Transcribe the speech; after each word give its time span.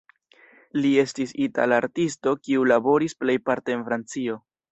Li 0.85 0.93
estis 1.01 1.33
itala 1.47 1.77
artisto 1.83 2.35
kiu 2.47 2.65
laboris 2.71 3.17
plejparte 3.25 3.77
en 3.79 3.87
Francio. 3.91 4.43